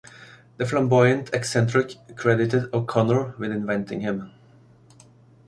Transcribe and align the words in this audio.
The 0.57 0.65
flamboyant 0.65 1.29
eccentric 1.31 1.93
credited 2.15 2.73
O'Connor 2.73 3.35
with 3.37 3.51
inventing 3.51 4.01
him. 4.01 4.31